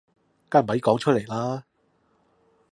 [0.49, 1.63] 梗係咪講出嚟啦